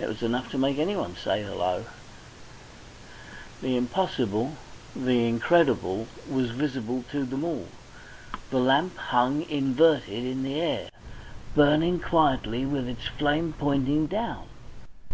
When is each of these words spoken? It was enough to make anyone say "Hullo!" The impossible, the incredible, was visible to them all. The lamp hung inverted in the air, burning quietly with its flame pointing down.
It 0.00 0.06
was 0.08 0.22
enough 0.22 0.50
to 0.52 0.56
make 0.56 0.78
anyone 0.78 1.16
say 1.22 1.42
"Hullo!" 1.42 1.84
The 3.60 3.76
impossible, 3.76 4.52
the 4.96 5.26
incredible, 5.28 6.06
was 6.26 6.48
visible 6.48 7.04
to 7.12 7.26
them 7.26 7.44
all. 7.44 7.68
The 8.50 8.58
lamp 8.60 8.96
hung 8.96 9.42
inverted 9.42 10.24
in 10.24 10.44
the 10.44 10.58
air, 10.58 10.88
burning 11.54 12.00
quietly 12.00 12.64
with 12.64 12.88
its 12.88 13.04
flame 13.06 13.52
pointing 13.52 14.06
down. 14.06 14.46